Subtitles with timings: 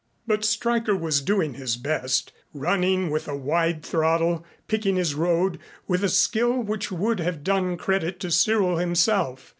[0.25, 6.03] But Stryker was doing his best, running with a wide throttle picking his road with
[6.03, 9.49] a skill which would have done credit to Cyril himself.